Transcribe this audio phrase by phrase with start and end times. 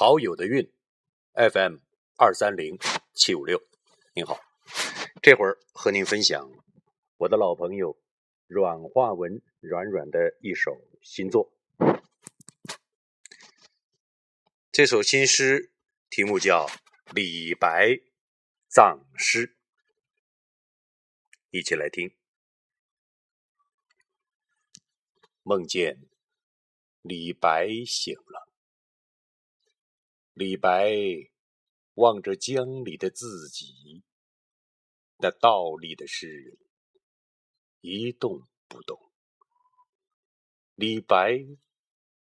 [0.00, 0.72] 陶友的韵
[1.32, 1.78] ，FM
[2.16, 2.78] 二三零
[3.14, 3.60] 七五六。
[4.14, 4.38] 您好，
[5.20, 6.48] 这会儿和您分享
[7.16, 8.00] 我的老朋友
[8.46, 11.52] 阮化文软软的一首新作。
[14.70, 15.72] 这首新诗
[16.08, 16.66] 题目叫
[17.12, 17.98] 《李白
[18.68, 19.48] 葬诗》，
[21.50, 22.14] 一起来听。
[25.42, 26.08] 梦见
[27.02, 28.37] 李白醒了，
[30.38, 30.92] 李白
[31.94, 34.04] 望着江里的自己，
[35.16, 36.56] 那倒立的诗人
[37.80, 38.96] 一动不动。
[40.76, 41.44] 李白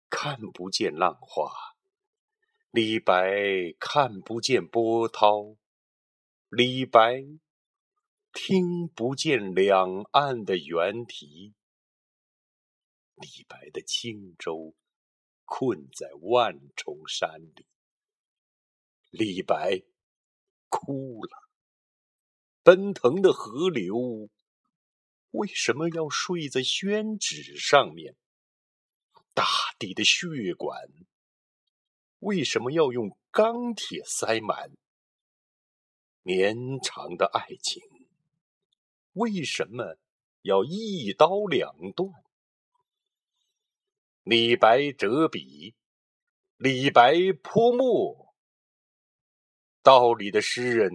[0.10, 1.52] 看不见浪花。
[2.72, 5.56] 李白看不见波涛，
[6.50, 7.24] 李白
[8.34, 11.54] 听不见两岸的猿啼，
[13.14, 14.74] 李白的轻舟
[15.46, 17.68] 困在万重山里，
[19.10, 19.82] 李白
[20.70, 21.50] 哭了。
[22.62, 24.30] 奔腾的河流
[25.32, 28.16] 为什么要睡在宣纸上面？
[29.34, 29.46] 大
[29.78, 30.90] 地的血管。
[32.20, 34.72] 为什么要用钢铁塞满？
[36.22, 37.82] 绵长的爱情
[39.14, 39.98] 为什么
[40.42, 42.12] 要一刀两断？
[44.24, 45.76] 李白折笔，
[46.58, 48.29] 李白泼墨，
[49.82, 50.92] 道里的诗人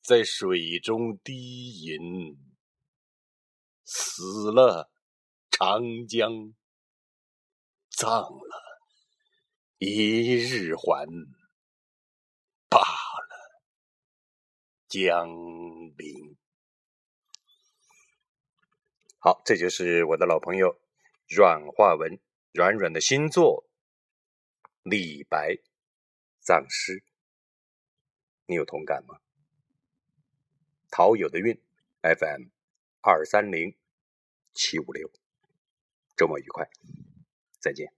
[0.00, 2.38] 在水中低吟，
[3.84, 4.90] 死了，
[5.50, 6.54] 长江
[7.90, 8.80] 葬了。
[9.78, 11.06] 一日还，
[12.68, 13.62] 罢了，
[14.88, 15.28] 江
[15.96, 16.38] 陵。
[19.18, 20.80] 好，这就是我的老朋友
[21.28, 22.20] 阮化文
[22.52, 23.68] 软软的新作
[24.82, 25.56] 《李白
[26.40, 26.92] 葬诗》，
[28.46, 29.20] 你有同感吗？
[30.90, 31.60] 陶友的运
[32.02, 32.48] FM
[33.00, 33.74] 二三零
[34.52, 35.10] 七五六，
[36.16, 36.68] 周末愉快，
[37.58, 37.92] 再见。